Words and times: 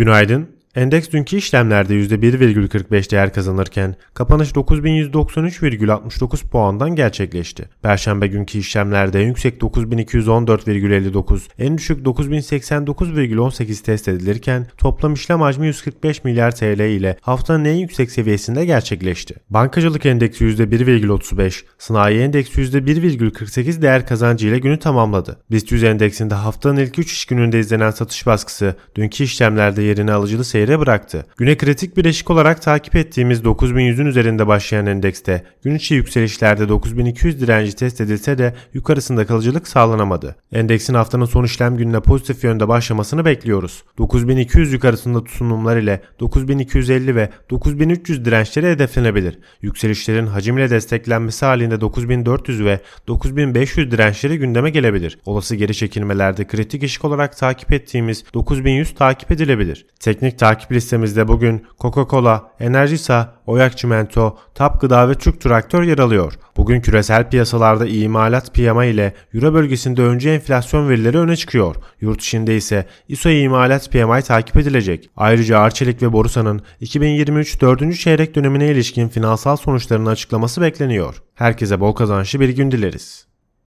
Günaydın. 0.00 0.48
Endeks 0.74 1.10
dünkü 1.10 1.36
işlemlerde 1.36 1.94
%1,45 1.94 3.10
değer 3.10 3.32
kazanırken 3.32 3.94
kapanış 4.14 4.50
9193,69 4.50 6.48
puandan 6.48 6.96
gerçekleşti. 6.96 7.68
Perşembe 7.82 8.26
günkü 8.26 8.58
işlemlerde 8.58 9.22
en 9.22 9.26
yüksek 9.26 9.62
9214,59, 9.62 11.40
en 11.58 11.78
düşük 11.78 12.06
9089,18 12.06 13.82
test 13.82 14.08
edilirken 14.08 14.66
toplam 14.78 15.14
işlem 15.14 15.40
hacmi 15.40 15.66
145 15.66 16.24
milyar 16.24 16.56
TL 16.56 16.80
ile 16.80 17.16
haftanın 17.20 17.64
en 17.64 17.74
yüksek 17.76 18.10
seviyesinde 18.10 18.64
gerçekleşti. 18.64 19.34
Bankacılık 19.50 20.06
endeksi 20.06 20.44
%1,35, 20.44 21.64
sanayi 21.78 22.20
endeksi 22.20 22.60
%1,48 22.60 23.82
değer 23.82 24.06
kazancı 24.06 24.48
ile 24.48 24.58
günü 24.58 24.78
tamamladı. 24.78 25.40
BIST 25.50 25.72
100 25.72 25.84
endeksinde 25.84 26.34
haftanın 26.34 26.80
ilk 26.80 26.98
3 26.98 27.12
iş 27.12 27.24
gününde 27.24 27.60
izlenen 27.60 27.90
satış 27.90 28.26
baskısı 28.26 28.74
dünkü 28.96 29.24
işlemlerde 29.24 29.82
yerini 29.82 30.12
alıcılı 30.12 30.44
seyir 30.44 30.59
seyre 30.60 30.78
bıraktı. 30.78 31.26
Güne 31.36 31.56
kritik 31.56 31.96
bir 31.96 32.04
eşik 32.04 32.30
olarak 32.30 32.62
takip 32.62 32.96
ettiğimiz 32.96 33.40
9100'ün 33.40 34.06
üzerinde 34.06 34.46
başlayan 34.46 34.86
endekste 34.86 35.44
gün 35.62 35.74
içi 35.74 35.94
yükselişlerde 35.94 36.68
9200 36.68 37.40
direnci 37.40 37.76
test 37.76 38.00
edilse 38.00 38.38
de 38.38 38.54
yukarısında 38.74 39.26
kalıcılık 39.26 39.68
sağlanamadı. 39.68 40.36
Endeksin 40.52 40.94
haftanın 40.94 41.24
son 41.24 41.44
işlem 41.44 41.76
gününe 41.76 42.00
pozitif 42.00 42.44
yönde 42.44 42.68
başlamasını 42.68 43.24
bekliyoruz. 43.24 43.82
9200 43.98 44.72
yukarısında 44.72 45.24
tutunumlar 45.24 45.76
ile 45.76 46.00
9250 46.20 47.16
ve 47.16 47.30
9300 47.50 48.24
dirençleri 48.24 48.66
hedeflenebilir. 48.66 49.38
Yükselişlerin 49.62 50.26
hacimle 50.26 50.70
desteklenmesi 50.70 51.44
halinde 51.44 51.80
9400 51.80 52.64
ve 52.64 52.80
9500 53.06 53.90
dirençleri 53.90 54.38
gündeme 54.38 54.70
gelebilir. 54.70 55.18
Olası 55.24 55.56
geri 55.56 55.74
çekilmelerde 55.74 56.46
kritik 56.46 56.82
eşik 56.82 57.04
olarak 57.04 57.36
takip 57.36 57.72
ettiğimiz 57.72 58.24
9100 58.34 58.94
takip 58.94 59.30
edilebilir. 59.30 59.86
Teknik 60.00 60.38
takip 60.38 60.49
takip 60.50 60.72
listemizde 60.72 61.28
bugün 61.28 61.66
Coca-Cola, 61.78 62.42
Energisa, 62.60 63.34
Oyak 63.46 63.78
Çimento, 63.78 64.38
Tap 64.54 64.80
Gıda 64.80 65.08
ve 65.08 65.14
Türk 65.14 65.40
Traktör 65.40 65.82
yer 65.82 65.98
alıyor. 65.98 66.32
Bugün 66.56 66.80
küresel 66.80 67.30
piyasalarda 67.30 67.86
imalat 67.86 68.54
piyama 68.54 68.84
ile 68.84 69.14
Euro 69.34 69.54
bölgesinde 69.54 70.02
önce 70.02 70.30
enflasyon 70.30 70.88
verileri 70.88 71.18
öne 71.18 71.36
çıkıyor. 71.36 71.76
Yurt 72.00 72.22
içinde 72.22 72.56
ise 72.56 72.86
ISO 73.08 73.28
imalat 73.28 73.92
PMI 73.92 74.22
takip 74.22 74.56
edilecek. 74.56 75.10
Ayrıca 75.16 75.58
Arçelik 75.58 76.02
ve 76.02 76.12
Borsa'nın 76.12 76.60
2023 76.80 77.60
4. 77.60 77.98
çeyrek 77.98 78.34
dönemine 78.34 78.68
ilişkin 78.68 79.08
finansal 79.08 79.56
sonuçlarını 79.56 80.10
açıklaması 80.10 80.60
bekleniyor. 80.60 81.22
Herkese 81.34 81.80
bol 81.80 81.92
kazançlı 81.92 82.40
bir 82.40 82.48
gün 82.48 82.70
dileriz. 82.70 83.29